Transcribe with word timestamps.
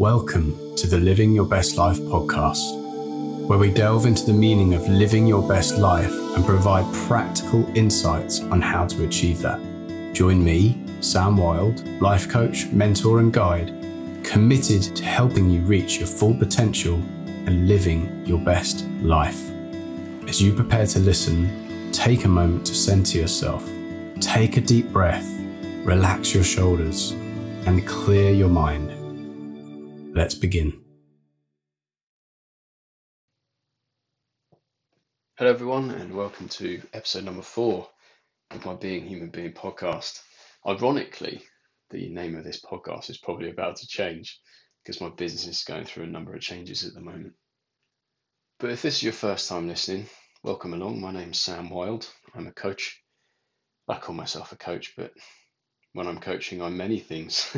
Welcome 0.00 0.74
to 0.76 0.86
the 0.86 0.96
Living 0.96 1.34
Your 1.34 1.44
Best 1.44 1.76
Life 1.76 1.98
podcast, 1.98 3.46
where 3.46 3.58
we 3.58 3.70
delve 3.70 4.06
into 4.06 4.24
the 4.24 4.32
meaning 4.32 4.72
of 4.72 4.88
living 4.88 5.26
your 5.26 5.46
best 5.46 5.76
life 5.76 6.10
and 6.10 6.42
provide 6.42 6.90
practical 7.06 7.70
insights 7.76 8.40
on 8.44 8.62
how 8.62 8.86
to 8.86 9.04
achieve 9.04 9.40
that. 9.40 9.60
Join 10.14 10.42
me, 10.42 10.82
Sam 11.00 11.36
Wilde, 11.36 11.86
life 12.00 12.30
coach, 12.30 12.68
mentor, 12.68 13.20
and 13.20 13.30
guide, 13.30 13.74
committed 14.24 14.96
to 14.96 15.04
helping 15.04 15.50
you 15.50 15.60
reach 15.60 15.98
your 15.98 16.08
full 16.08 16.34
potential 16.34 16.94
and 17.44 17.68
living 17.68 18.24
your 18.24 18.38
best 18.38 18.86
life. 19.02 19.50
As 20.26 20.40
you 20.40 20.54
prepare 20.54 20.86
to 20.86 20.98
listen, 20.98 21.92
take 21.92 22.24
a 22.24 22.28
moment 22.28 22.64
to 22.68 22.74
center 22.74 23.18
yourself, 23.18 23.68
take 24.18 24.56
a 24.56 24.62
deep 24.62 24.90
breath, 24.92 25.30
relax 25.84 26.32
your 26.32 26.44
shoulders, 26.44 27.10
and 27.66 27.86
clear 27.86 28.32
your 28.32 28.48
mind. 28.48 28.94
Let's 30.12 30.34
begin. 30.34 30.82
Hello, 35.36 35.50
everyone, 35.50 35.92
and 35.92 36.16
welcome 36.16 36.48
to 36.48 36.82
episode 36.92 37.24
number 37.24 37.42
four 37.42 37.88
of 38.50 38.64
my 38.64 38.74
Being 38.74 39.06
Human 39.06 39.30
Being 39.30 39.52
podcast. 39.52 40.20
Ironically, 40.66 41.44
the 41.90 42.08
name 42.08 42.36
of 42.36 42.42
this 42.42 42.60
podcast 42.60 43.08
is 43.08 43.18
probably 43.18 43.50
about 43.50 43.76
to 43.76 43.86
change 43.86 44.40
because 44.82 45.00
my 45.00 45.10
business 45.10 45.46
is 45.46 45.64
going 45.64 45.84
through 45.84 46.04
a 46.04 46.08
number 46.08 46.34
of 46.34 46.40
changes 46.40 46.84
at 46.84 46.92
the 46.92 47.00
moment. 47.00 47.34
But 48.58 48.70
if 48.70 48.82
this 48.82 48.96
is 48.96 49.02
your 49.04 49.12
first 49.12 49.48
time 49.48 49.68
listening, 49.68 50.08
welcome 50.42 50.74
along. 50.74 51.00
My 51.00 51.12
name's 51.12 51.40
Sam 51.40 51.70
Wilde. 51.70 52.08
I'm 52.34 52.48
a 52.48 52.52
coach. 52.52 53.00
I 53.88 53.96
call 53.98 54.16
myself 54.16 54.50
a 54.50 54.56
coach, 54.56 54.94
but 54.96 55.12
when 55.92 56.06
I'm 56.06 56.20
coaching, 56.20 56.62
I'm 56.62 56.76
many 56.76 56.98
things. 56.98 57.54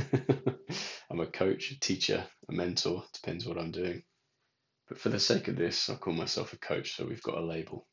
I'm 1.11 1.21
a 1.21 1.27
coach, 1.27 1.71
a 1.71 1.81
teacher, 1.81 2.25
a 2.49 2.53
mentor, 2.53 3.05
depends 3.13 3.47
what 3.47 3.59
I'm 3.59 3.71
doing. 3.71 4.03
But 4.89 4.99
for 4.99 5.11
the 5.11 5.21
sake 5.21 5.49
of 5.49 5.57
this, 5.57 5.89
I 5.91 5.95
call 5.97 6.15
myself 6.15 6.53
a 6.53 6.59
coach, 6.59 6.97
so 6.97 7.07
we've 7.07 7.23
got 7.23 7.39
a 7.39 7.45
label. 7.45 7.87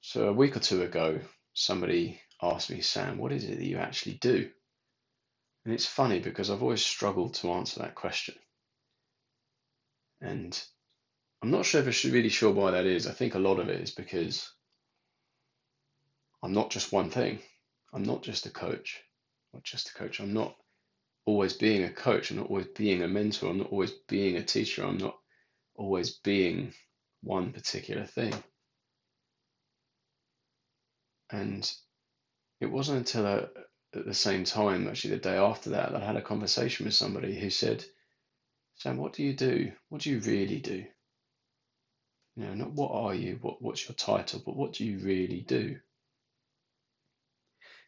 So 0.00 0.28
a 0.28 0.32
week 0.32 0.56
or 0.56 0.60
two 0.60 0.82
ago, 0.82 1.20
somebody 1.54 2.20
asked 2.42 2.70
me, 2.70 2.80
Sam, 2.80 3.18
what 3.18 3.32
is 3.32 3.44
it 3.44 3.58
that 3.58 3.64
you 3.64 3.78
actually 3.78 4.14
do? 4.14 4.50
And 5.64 5.72
it's 5.72 5.86
funny 5.86 6.18
because 6.18 6.50
I've 6.50 6.62
always 6.62 6.84
struggled 6.84 7.34
to 7.34 7.52
answer 7.52 7.80
that 7.80 7.94
question. 7.94 8.34
And 10.20 10.60
I'm 11.42 11.50
not 11.50 11.66
sure 11.66 11.80
if 11.80 12.04
I'm 12.04 12.12
really 12.12 12.28
sure 12.28 12.52
why 12.52 12.72
that 12.72 12.86
is. 12.86 13.06
I 13.06 13.12
think 13.12 13.34
a 13.34 13.40
lot 13.40 13.58
of 13.60 13.68
it 13.68 13.80
is 13.80 13.92
because 13.92 14.50
I'm 16.42 16.52
not 16.52 16.70
just 16.70 16.92
one 16.92 17.10
thing. 17.10 17.38
I'm 17.92 18.02
not 18.02 18.22
just 18.22 18.46
a 18.46 18.50
coach. 18.50 19.00
I'm 19.52 19.58
not 19.58 19.64
just 19.64 19.90
a 19.90 19.94
coach. 19.94 20.20
I'm 20.20 20.32
not 20.32 20.56
always 21.24 21.52
being 21.52 21.84
a 21.84 21.90
coach. 21.90 22.30
I'm 22.30 22.38
not 22.38 22.48
always 22.48 22.66
being 22.66 23.02
a 23.02 23.08
mentor. 23.08 23.50
I'm 23.50 23.58
not 23.58 23.70
always 23.70 23.92
being 24.08 24.36
a 24.36 24.42
teacher. 24.42 24.84
I'm 24.84 24.98
not 24.98 25.16
always 25.76 26.10
being 26.18 26.72
one 27.22 27.52
particular 27.52 28.04
thing. 28.04 28.34
And 31.30 31.70
it 32.60 32.66
wasn't 32.66 32.98
until 32.98 33.26
I, 33.26 33.46
at 33.96 34.06
the 34.06 34.14
same 34.14 34.44
time, 34.44 34.88
actually 34.88 35.14
the 35.14 35.22
day 35.22 35.36
after 35.36 35.70
that, 35.70 35.92
that 35.92 36.02
I 36.02 36.06
had 36.06 36.16
a 36.16 36.22
conversation 36.22 36.86
with 36.86 36.94
somebody 36.94 37.38
who 37.38 37.50
said, 37.50 37.84
Sam, 38.76 38.96
what 38.96 39.12
do 39.12 39.22
you 39.22 39.34
do? 39.34 39.72
What 39.88 40.02
do 40.02 40.10
you 40.10 40.18
really 40.20 40.58
do? 40.60 40.84
You 42.36 42.46
know, 42.46 42.54
not 42.54 42.72
what 42.72 42.92
are 42.92 43.14
you, 43.14 43.38
what, 43.40 43.62
what's 43.62 43.86
your 43.88 43.94
title, 43.94 44.42
but 44.44 44.56
what 44.56 44.72
do 44.72 44.84
you 44.84 44.98
really 44.98 45.44
do? 45.46 45.78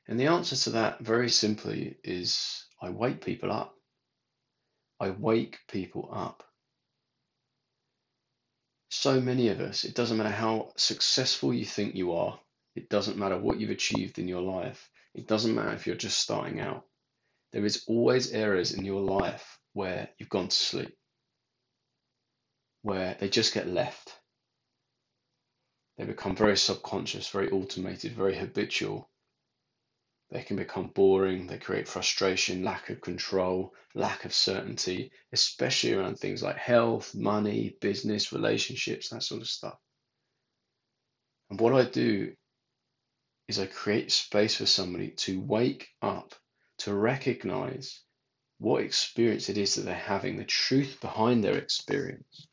And 0.07 0.21
the 0.21 0.27
answer 0.27 0.57
to 0.57 0.71
that, 0.71 1.01
very 1.01 1.31
simply, 1.31 1.97
is 2.05 2.67
I 2.81 2.91
wake 2.91 3.25
people 3.25 3.51
up. 3.51 3.75
I 5.01 5.11
wake 5.11 5.59
people 5.69 6.11
up. 6.13 6.43
So 8.91 9.21
many 9.21 9.49
of 9.49 9.61
us, 9.61 9.85
it 9.85 9.95
doesn't 9.95 10.17
matter 10.17 10.31
how 10.31 10.73
successful 10.77 11.53
you 11.53 11.65
think 11.65 11.95
you 11.95 12.13
are, 12.13 12.39
it 12.77 12.89
doesn't 12.89 13.19
matter 13.19 13.39
what 13.39 13.59
you've 13.59 13.71
achieved 13.71 14.19
in 14.19 14.29
your 14.29 14.43
life, 14.43 14.89
it 15.15 15.27
doesn't 15.27 15.55
matter 15.55 15.73
if 15.73 15.87
you're 15.87 15.97
just 15.97 16.19
starting 16.19 16.61
out. 16.61 16.85
There 17.53 17.65
is 17.65 17.85
always 17.87 18.33
areas 18.33 18.73
in 18.73 18.85
your 18.85 19.01
life 19.01 19.59
where 19.73 20.09
you've 20.19 20.29
gone 20.29 20.49
to 20.49 20.57
sleep, 20.57 20.97
where 22.83 23.17
they 23.19 23.29
just 23.29 23.55
get 23.55 23.67
left. 23.67 24.13
They 25.97 26.05
become 26.05 26.37
very 26.37 26.57
subconscious, 26.57 27.29
very 27.29 27.51
automated, 27.51 28.13
very 28.13 28.37
habitual, 28.37 29.09
they 30.35 30.43
can 30.43 30.57
become 30.57 30.89
boring, 30.89 31.47
they 31.47 31.59
create 31.59 31.87
frustration, 31.87 32.65
lack 32.65 32.91
of 32.91 33.01
control, 33.01 33.73
lack 33.95 34.25
of 34.25 34.35
certainty, 34.35 35.13
especially 35.33 35.95
around 35.95 36.19
things 36.19 36.43
like 36.43 36.57
health, 36.57 37.15
money, 37.15 37.77
business, 37.81 38.33
relationships, 38.33 39.11
that 39.11 39.23
sort 39.23 39.43
of 39.43 39.49
stuff. 39.49 39.79
And 41.51 41.61
what 41.61 41.73
I 41.73 41.85
do 41.85 42.33
is 43.47 43.61
I 43.61 43.67
create 43.67 44.11
space 44.11 44.57
for 44.57 44.67
somebody 44.67 45.11
to 45.19 45.41
wake 45.41 45.87
up, 46.03 46.35
to 46.79 46.93
recognize 46.93 48.03
what 48.59 48.83
experience 48.83 49.49
it 49.49 49.57
is 49.57 49.77
that 49.77 49.83
they're 49.83 49.95
having, 49.95 50.37
the 50.37 50.45
truth 50.45 50.99
behind 51.01 51.45
their 51.45 51.57
experience. 51.57 52.49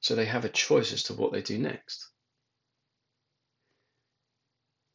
So 0.00 0.14
they 0.14 0.24
have 0.24 0.46
a 0.46 0.48
choice 0.48 0.94
as 0.94 1.02
to 1.04 1.12
what 1.12 1.32
they 1.32 1.42
do 1.42 1.58
next. 1.58 2.09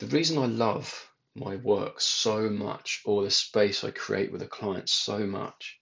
The 0.05 0.17
reason 0.17 0.37
I 0.37 0.45
love 0.45 1.11
my 1.33 1.55
work 1.55 1.99
so 1.99 2.47
much, 2.47 3.01
or 3.05 3.23
the 3.23 3.31
space 3.31 3.83
I 3.83 3.89
create 3.89 4.31
with 4.31 4.43
a 4.43 4.47
client 4.47 4.87
so 4.87 5.25
much, 5.25 5.79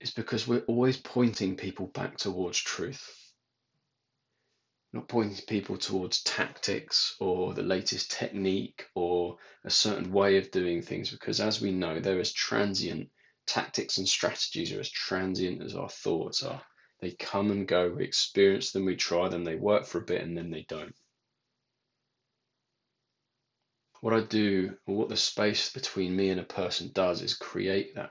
is 0.00 0.10
because 0.10 0.48
we're 0.48 0.64
always 0.66 0.96
pointing 0.96 1.56
people 1.56 1.86
back 1.86 2.16
towards 2.16 2.58
truth. 2.58 3.32
Not 4.92 5.06
pointing 5.06 5.46
people 5.46 5.76
towards 5.76 6.24
tactics 6.24 7.14
or 7.20 7.54
the 7.54 7.62
latest 7.62 8.10
technique 8.10 8.88
or 8.96 9.38
a 9.62 9.70
certain 9.70 10.10
way 10.10 10.38
of 10.38 10.50
doing 10.50 10.82
things, 10.82 11.12
because 11.12 11.38
as 11.38 11.60
we 11.60 11.70
know, 11.70 12.00
they're 12.00 12.18
as 12.18 12.32
transient. 12.32 13.10
Tactics 13.46 13.98
and 13.98 14.08
strategies 14.08 14.72
are 14.72 14.80
as 14.80 14.90
transient 14.90 15.62
as 15.62 15.76
our 15.76 15.88
thoughts 15.88 16.42
are. 16.42 16.62
They 17.00 17.12
come 17.12 17.52
and 17.52 17.68
go, 17.68 17.90
we 17.90 18.02
experience 18.02 18.72
them, 18.72 18.86
we 18.86 18.96
try 18.96 19.28
them, 19.28 19.44
they 19.44 19.54
work 19.54 19.86
for 19.86 19.98
a 19.98 20.04
bit, 20.04 20.22
and 20.22 20.36
then 20.36 20.50
they 20.50 20.66
don't 20.68 20.96
what 24.02 24.12
I 24.12 24.20
do, 24.20 24.76
or 24.84 24.96
what 24.96 25.08
the 25.08 25.16
space 25.16 25.72
between 25.72 26.16
me 26.16 26.30
and 26.30 26.40
a 26.40 26.44
person 26.44 26.90
does, 26.92 27.22
is 27.22 27.34
create 27.34 27.94
that 27.94 28.10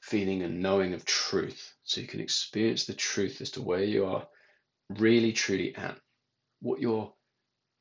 feeling 0.00 0.42
and 0.42 0.60
knowing 0.60 0.94
of 0.94 1.04
truth. 1.04 1.72
So 1.84 2.00
you 2.00 2.08
can 2.08 2.18
experience 2.18 2.86
the 2.86 2.94
truth 2.94 3.40
as 3.40 3.52
to 3.52 3.62
where 3.62 3.84
you 3.84 4.06
are 4.06 4.26
really 4.98 5.32
truly 5.32 5.76
at, 5.76 5.96
what 6.60 6.80
your 6.80 7.14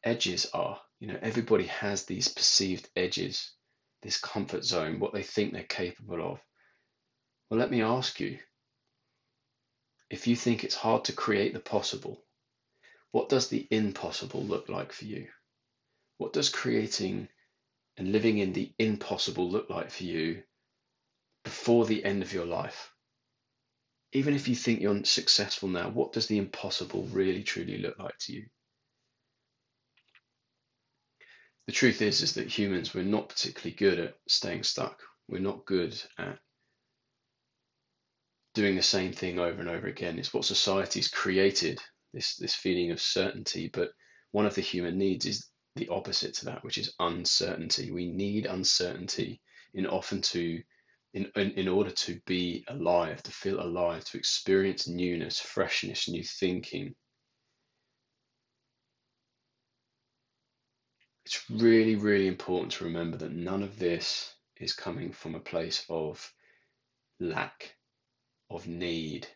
edges 0.03 0.52
are. 0.53 0.80
You 1.00 1.08
know, 1.08 1.18
everybody 1.20 1.66
has 1.66 2.06
these 2.06 2.28
perceived 2.28 2.88
edges, 2.96 3.53
this 4.03 4.20
comfort 4.20 4.64
zone, 4.64 5.00
what 5.00 5.12
they 5.12 5.24
think 5.24 5.52
they're 5.52 5.64
capable 5.64 6.22
of. 6.34 6.40
Well, 7.50 7.59
let 7.59 7.72
me 7.72 7.81
ask 7.81 8.20
you 8.20 8.38
if 10.12 10.28
you 10.28 10.36
think 10.36 10.64
it's 10.64 10.76
hard 10.76 11.06
to 11.06 11.14
create 11.14 11.53
the 11.53 11.59
possible, 11.59 12.24
what 13.09 13.30
does 13.30 13.47
the 13.47 13.68
impossible 13.72 14.44
look 14.44 14.70
like 14.70 14.91
for 14.91 15.06
you? 15.06 15.28
What 16.19 16.34
does 16.34 16.50
creating 16.50 17.30
and 17.96 18.12
living 18.12 18.40
in 18.40 18.52
the 18.52 18.74
impossible 18.78 19.50
look 19.50 19.69
like 19.69 19.90
for 19.90 20.03
you 20.03 20.44
before 21.46 21.85
the 21.85 22.03
end 22.03 22.22
of 22.22 22.34
your 22.34 22.46
life? 22.46 22.94
Even 24.12 24.34
if 24.34 24.50
you 24.50 24.56
think 24.56 24.81
you're 24.81 25.06
successful 25.06 25.69
now, 25.69 25.90
what 25.90 26.12
does 26.12 26.28
the 26.28 26.38
impossible 26.38 27.03
really 27.03 27.41
truly 27.41 27.78
look 27.78 27.97
like 27.97 28.18
to 28.19 28.34
you? 28.34 28.46
The 31.68 31.72
truth 31.72 32.02
is, 32.02 32.22
is 32.22 32.34
that 32.34 32.47
humans, 32.47 32.94
we're 32.94 33.03
not 33.03 33.29
particularly 33.29 33.75
good 33.75 33.99
at 33.99 34.16
staying 34.28 34.64
stuck. 34.64 34.99
We're 35.29 35.40
not 35.40 35.66
good 35.66 36.02
at 36.17 36.38
doing 38.55 38.76
the 38.76 38.82
same 38.82 39.14
thing 39.14 39.40
over 39.40 39.61
and 39.61 39.70
over 39.70 39.88
again. 39.88 40.20
It's 40.20 40.34
what 40.34 40.43
society's 40.43 41.08
created, 41.08 41.79
this, 42.14 42.35
this 42.35 42.55
feeling 42.55 42.91
of 42.91 42.99
certainty. 42.99 43.70
But 43.72 43.91
one 44.32 44.46
of 44.46 44.55
the 44.55 44.61
human 44.61 44.97
needs 44.97 45.26
is 45.26 45.48
the 45.75 45.87
opposite 45.89 46.33
to 46.35 46.45
that, 46.45 46.63
which 46.63 46.77
is 46.77 46.93
uncertainty. 46.99 47.91
We 47.91 48.07
need 48.07 48.45
uncertainty 48.45 49.41
in 49.73 49.85
often 49.85 50.21
to 50.21 50.61
in, 51.13 51.31
in, 51.35 51.51
in 51.51 51.67
order 51.67 51.89
to 51.89 52.19
be 52.25 52.63
alive, 52.67 53.23
to 53.23 53.31
feel 53.31 53.59
alive, 53.61 54.05
to 54.05 54.17
experience 54.17 54.87
newness, 54.87 55.39
freshness, 55.39 56.07
new 56.07 56.23
thinking. 56.23 56.93
It's 61.25 61.43
really, 61.49 61.95
really 61.95 62.27
important 62.27 62.73
to 62.73 62.83
remember 62.83 63.17
that 63.17 63.31
none 63.31 63.63
of 63.63 63.79
this 63.79 64.35
is 64.57 64.73
coming 64.73 65.11
from 65.11 65.35
a 65.35 65.39
place 65.39 65.83
of 65.89 66.31
lack, 67.19 67.75
of 68.49 68.67
need, 68.67 69.27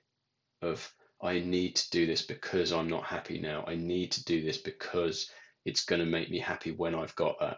of 0.62 0.94
I 1.22 1.40
need 1.40 1.76
to 1.78 1.90
do 1.90 2.06
this 2.06 2.22
because 2.22 2.72
I'm 2.72 2.90
not 2.90 3.06
happy 3.06 3.40
now. 3.40 3.64
I 3.66 3.76
need 3.76 4.12
to 4.14 4.24
do 4.26 4.44
this 4.44 4.58
because 4.58 5.30
it's 5.66 5.86
going 5.86 6.00
to 6.02 6.06
make 6.08 6.30
me 6.32 6.40
happy 6.40 6.72
when 6.72 6.96
I've 6.96 7.16
got 7.16 7.40
that. 7.42 7.58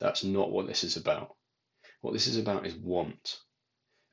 That's 0.00 0.24
not 0.24 0.52
what 0.52 0.66
this 0.68 0.84
is 0.84 0.96
about. 0.96 1.34
What 2.02 2.12
this 2.12 2.26
is 2.28 2.38
about 2.38 2.66
is 2.66 2.74
want. 2.74 3.38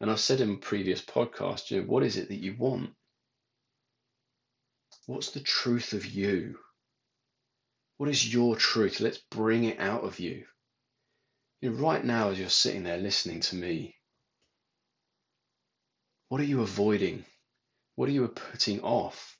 And 0.01 0.12
I've 0.12 0.19
said 0.19 0.41
in 0.41 0.59
previous 0.59 1.01
podcasts, 1.01 1.71
you 1.71 1.81
know, 1.81 1.88
what 1.88 2.03
is 2.03 2.18
it 2.18 2.29
that 2.29 2.38
you 2.44 2.56
want? 2.57 2.91
What's 5.07 5.31
the 5.31 5.41
truth 5.41 5.94
of 5.94 6.06
you? 6.06 6.57
What 7.97 8.09
is 8.09 8.33
your 8.33 8.56
truth? 8.57 9.00
Let's 9.01 9.19
bring 9.31 9.65
it 9.65 9.79
out 9.79 10.03
of 10.06 10.19
you. 10.19 10.45
you 11.62 11.71
know, 11.71 11.77
right 11.77 12.03
now, 12.03 12.29
as 12.29 12.39
you're 12.39 12.50
sitting 12.50 12.83
there 12.83 12.97
listening 12.97 13.41
to 13.41 13.56
me, 13.56 13.95
what 16.29 16.41
are 16.41 16.45
you 16.45 16.62
avoiding? 16.62 17.25
What 17.95 18.09
are 18.09 18.13
you 18.13 18.27
putting 18.29 18.81
off? 18.81 19.38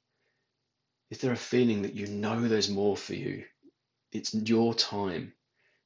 Is 1.12 1.19
there 1.19 1.34
a 1.34 1.38
feeling 1.38 1.84
that 1.84 1.95
you 1.95 2.07
know 2.07 2.48
there's 2.48 2.69
more 2.69 2.98
for 2.98 3.16
you? 3.16 3.45
It's 4.12 4.34
your 4.34 4.74
time. 4.74 5.34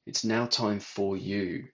It's 0.06 0.24
now 0.24 0.46
time 0.46 0.80
for 0.80 1.16
you. 1.16 1.68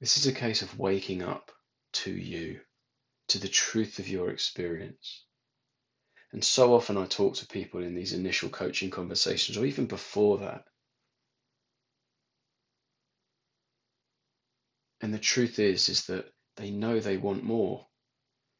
This 0.00 0.16
is 0.16 0.26
a 0.26 0.32
case 0.32 0.62
of 0.62 0.78
waking 0.78 1.22
up 1.22 1.52
to 1.92 2.10
you, 2.10 2.60
to 3.28 3.38
the 3.38 3.48
truth 3.48 3.98
of 3.98 4.08
your 4.08 4.30
experience. 4.30 5.24
And 6.32 6.44
so 6.44 6.74
often 6.74 6.96
I 6.96 7.06
talk 7.06 7.34
to 7.36 7.46
people 7.46 7.82
in 7.82 7.94
these 7.94 8.12
initial 8.12 8.48
coaching 8.48 8.90
conversations, 8.90 9.58
or 9.58 9.64
even 9.66 9.86
before 9.86 10.38
that. 10.38 10.64
And 15.00 15.12
the 15.12 15.18
truth 15.18 15.58
is, 15.58 15.88
is 15.88 16.06
that 16.06 16.32
they 16.56 16.70
know 16.70 17.00
they 17.00 17.16
want 17.16 17.42
more. 17.42 17.86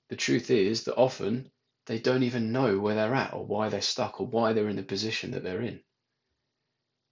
The 0.09 0.17
truth 0.17 0.51
is 0.51 0.85
that 0.85 0.97
often 0.97 1.51
they 1.91 1.99
don't 1.99 2.23
even 2.23 2.53
know 2.53 2.79
where 2.79 2.95
they're 2.95 3.17
at 3.17 3.35
or 3.35 3.45
why 3.45 3.69
they're 3.69 3.81
stuck 3.81 4.21
or 4.21 4.27
why 4.29 4.53
they're 4.53 4.69
in 4.69 4.77
the 4.77 4.83
position 4.85 5.33
that 5.33 5.43
they're 5.43 5.61
in. 5.61 5.81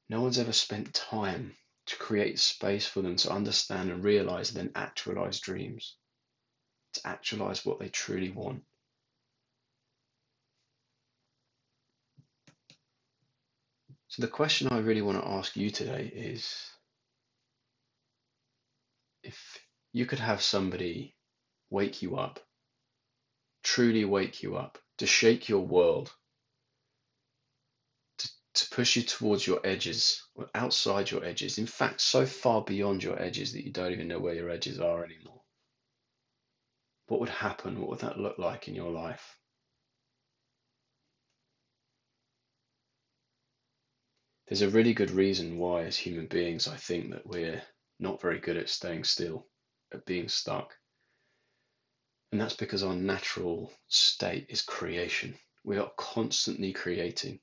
No 0.09 0.21
one's 0.21 0.39
ever 0.39 0.53
spent 0.53 0.95
time 0.95 1.57
to 1.87 1.97
create 1.97 2.39
space 2.39 2.87
for 2.87 3.03
them 3.03 3.17
to 3.17 3.33
understand 3.33 3.91
and 3.91 4.05
realize 4.05 4.51
and 4.55 4.59
then 4.59 4.73
actualize 4.77 5.41
dreams, 5.41 5.97
to 6.93 7.01
actualize 7.05 7.67
what 7.67 7.81
they 7.81 7.89
truly 7.89 8.31
want. 8.31 8.63
So, 14.07 14.23
the 14.23 14.29
question 14.29 14.69
I 14.69 14.79
really 14.79 15.03
want 15.03 15.21
to 15.21 15.29
ask 15.29 15.57
you 15.57 15.71
today 15.71 16.09
is 16.15 16.71
if 19.25 19.59
you 19.93 20.07
could 20.07 20.21
have 20.21 20.41
somebody 20.41 21.17
wake 21.69 22.01
you 22.01 22.15
up, 22.15 22.48
truly 23.69 24.07
wake 24.07 24.43
you 24.43 24.57
up, 24.57 24.79
to 24.97 25.07
shake 25.07 25.47
your 25.47 25.61
world, 25.61 26.11
to, 28.17 28.29
to 28.55 28.71
push 28.71 28.97
you 28.97 29.03
towards 29.03 29.47
your 29.47 29.61
edges, 29.63 30.27
or 30.35 30.49
outside 30.55 31.11
your 31.11 31.23
edges, 31.23 31.59
in 31.59 31.67
fact, 31.67 32.01
so 32.01 32.25
far 32.25 32.63
beyond 32.65 33.03
your 33.03 33.21
edges 33.21 33.53
that 33.53 33.67
you 33.67 33.71
don't 33.71 33.93
even 33.93 34.09
know 34.09 34.19
where 34.19 34.35
your 34.35 34.49
edges 34.49 34.81
are 34.81 35.05
anymore. 35.05 35.43
What 37.09 37.21
would 37.21 37.29
happen? 37.29 37.79
What 37.79 37.91
would 37.91 37.99
that 38.01 38.19
look 38.19 38.39
like 38.39 38.69
in 38.69 38.75
your 38.75 38.91
life? 38.91 39.37
There's 44.47 44.63
a 44.63 44.71
really 44.71 44.95
good 44.95 45.11
reason 45.11 45.59
why, 45.59 45.83
as 45.83 45.99
human 45.99 46.27
beings, 46.27 46.69
I 46.69 46.77
think 46.77 47.11
that 47.11 47.27
we're 47.27 47.63
not 48.01 48.23
very 48.23 48.41
good 48.41 48.57
at 48.57 48.71
staying 48.71 49.05
still, 49.05 49.47
at 49.93 50.07
being 50.07 50.31
stuck. 50.31 50.73
And 52.31 52.41
that's 52.41 52.57
because 52.57 52.83
our 52.83 52.95
natural 52.95 53.73
state 53.89 54.47
is 54.51 54.63
creation. 54.63 55.39
We 55.65 55.79
are 55.79 55.91
constantly 55.97 56.73
creating. 56.73 57.41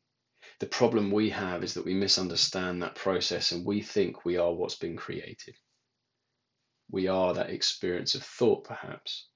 The 0.59 0.67
problem 0.67 1.11
we 1.11 1.31
have 1.31 1.63
is 1.63 1.73
that 1.73 1.85
we 1.85 1.93
misunderstand 1.93 2.81
that 2.81 2.95
process 2.95 3.51
and 3.51 3.65
we 3.65 3.81
think 3.81 4.23
we 4.23 4.37
are 4.37 4.53
what's 4.53 4.75
been 4.75 4.95
created. 4.95 5.55
We 6.91 7.07
are 7.07 7.33
that 7.33 7.49
experience 7.49 8.15
of 8.15 8.23
thought, 8.23 8.63
perhaps. 8.63 9.27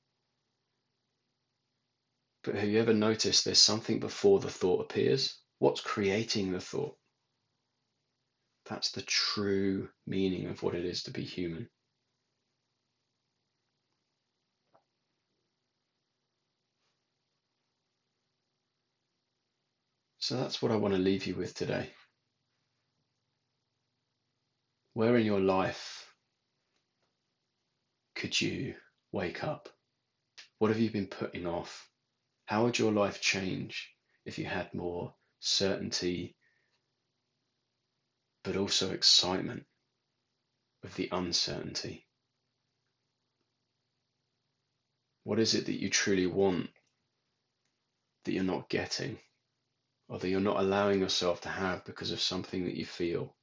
But 2.43 2.55
have 2.55 2.69
you 2.69 2.79
ever 2.79 2.93
noticed 2.93 3.43
there's 3.43 3.61
something 3.61 3.99
before 3.99 4.39
the 4.39 4.49
thought 4.49 4.81
appears? 4.81 5.37
What's 5.57 5.81
creating 5.81 6.53
the 6.53 6.61
thought? 6.61 6.95
That's 8.69 8.91
the 8.91 9.01
true 9.01 9.89
meaning 10.05 10.47
of 10.47 10.63
what 10.63 10.75
it 10.75 10.85
is 10.85 11.03
to 11.03 11.11
be 11.11 11.23
human. 11.23 11.69
So 20.29 20.37
that's 20.37 20.61
what 20.61 20.71
I 20.71 20.75
want 20.75 20.93
to 20.93 20.99
leave 20.99 21.25
you 21.25 21.33
with 21.33 21.55
today. 21.55 21.89
Where 24.93 25.17
in 25.17 25.25
your 25.25 25.39
life 25.39 26.13
could 28.13 28.39
you 28.39 28.75
wake 29.11 29.43
up? 29.43 29.69
What 30.59 30.69
have 30.69 30.79
you 30.79 30.91
been 30.91 31.07
putting 31.07 31.47
off? 31.47 31.89
How 32.45 32.65
would 32.65 32.77
your 32.77 32.91
life 32.91 33.19
change 33.19 33.91
if 34.23 34.37
you 34.37 34.45
had 34.45 34.71
more 34.71 35.15
certainty 35.39 36.35
but 38.43 38.55
also 38.55 38.91
excitement 38.91 39.63
of 40.83 40.93
the 40.93 41.09
uncertainty. 41.11 42.05
What 45.23 45.39
is 45.39 45.55
it 45.55 45.65
that 45.65 45.81
you 45.81 45.89
truly 45.89 46.27
want 46.27 46.69
that 48.25 48.33
you're 48.33 48.43
not 48.43 48.69
getting 48.69 49.17
or 50.09 50.17
that 50.17 50.27
you're 50.27 50.39
not 50.41 50.59
allowing 50.59 50.99
yourself 50.99 51.39
to 51.41 51.49
have 51.49 51.85
because 51.85 52.11
of 52.11 52.19
something 52.19 52.65
that 52.65 52.75
you 52.75 52.85
feel? 52.85 53.35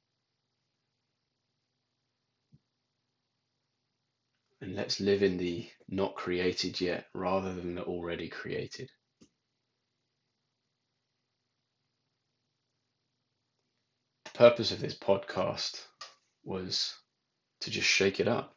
And 4.59 4.75
let's 4.75 4.99
live 4.99 5.23
in 5.23 5.37
the 5.37 5.69
not 5.87 6.15
created 6.15 6.81
yet 6.81 7.05
rather 7.13 7.53
than 7.53 7.75
the 7.75 7.83
already 7.83 8.27
created. 8.27 8.89
The 14.25 14.31
purpose 14.31 14.71
of 14.71 14.81
this 14.81 14.97
podcast 14.97 15.81
was 16.43 16.93
to 17.61 17.71
just 17.71 17.87
shake 17.87 18.19
it 18.19 18.27
up, 18.27 18.55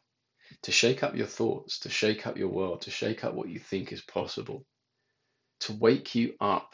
to 0.63 0.71
shake 0.71 1.01
up 1.01 1.15
your 1.15 1.27
thoughts, 1.27 1.79
to 1.79 1.89
shake 1.89 2.27
up 2.27 2.37
your 2.37 2.49
world, 2.49 2.81
to 2.81 2.91
shake 2.91 3.23
up 3.23 3.35
what 3.35 3.49
you 3.49 3.59
think 3.59 3.93
is 3.93 4.01
possible, 4.01 4.65
to 5.61 5.73
wake 5.73 6.13
you 6.13 6.33
up 6.41 6.73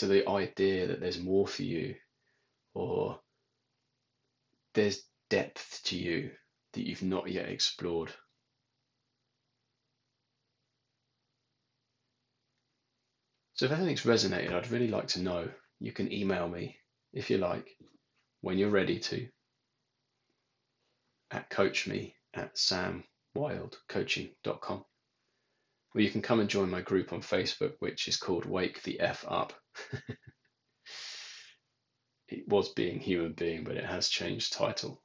to 0.00 0.06
the 0.06 0.28
idea 0.28 0.86
that 0.86 1.00
there's 1.00 1.20
more 1.20 1.46
for 1.46 1.62
you 1.62 1.94
or 2.72 3.20
there's 4.72 5.02
depth 5.28 5.82
to 5.84 5.94
you 5.96 6.30
that 6.72 6.86
you've 6.86 7.02
not 7.02 7.30
yet 7.30 7.50
explored. 7.50 8.10
So 13.52 13.66
if 13.66 13.72
anything's 13.72 14.04
resonated, 14.04 14.54
I'd 14.54 14.70
really 14.70 14.88
like 14.88 15.08
to 15.08 15.20
know. 15.20 15.50
You 15.80 15.92
can 15.92 16.10
email 16.10 16.48
me 16.48 16.78
if 17.12 17.28
you 17.28 17.36
like 17.36 17.68
when 18.40 18.56
you're 18.56 18.70
ready 18.70 19.00
to 19.00 19.28
at 21.30 21.50
coachme 21.50 22.14
at 22.32 22.54
samwildecoaching.com. 22.54 24.84
Or 25.94 26.00
you 26.00 26.10
can 26.10 26.22
come 26.22 26.40
and 26.40 26.48
join 26.48 26.70
my 26.70 26.82
group 26.82 27.12
on 27.12 27.20
Facebook, 27.20 27.74
which 27.80 28.06
is 28.06 28.16
called 28.16 28.44
Wake 28.44 28.82
the 28.82 29.00
F 29.00 29.24
Up. 29.26 29.52
it 32.28 32.48
was 32.48 32.72
being 32.74 33.00
human 33.00 33.32
being, 33.32 33.64
but 33.64 33.76
it 33.76 33.84
has 33.84 34.08
changed 34.08 34.52
title. 34.52 35.02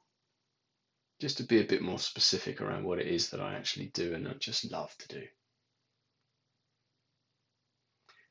Just 1.20 1.38
to 1.38 1.42
be 1.42 1.60
a 1.60 1.64
bit 1.64 1.82
more 1.82 1.98
specific 1.98 2.60
around 2.60 2.84
what 2.84 3.00
it 3.00 3.06
is 3.06 3.30
that 3.30 3.40
I 3.40 3.54
actually 3.54 3.86
do 3.86 4.14
and 4.14 4.28
I 4.28 4.34
just 4.34 4.70
love 4.70 4.94
to 4.98 5.08
do. 5.08 5.22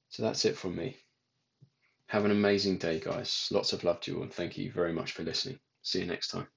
So 0.10 0.24
that's 0.24 0.46
it 0.46 0.56
from 0.56 0.78
me. 0.78 0.98
Have 2.08 2.24
an 2.24 2.32
amazing 2.32 2.78
day, 2.78 3.00
guys. 3.00 3.50
Lots 3.52 3.74
of 3.74 3.84
love 3.84 4.00
to 4.02 4.12
you 4.12 4.18
all, 4.18 4.24
and 4.24 4.34
thank 4.34 4.58
you 4.58 4.72
very 4.72 4.94
much 4.94 5.12
for 5.12 5.24
listening. 5.24 5.60
See 5.82 6.00
you 6.00 6.06
next 6.06 6.30
time. 6.30 6.48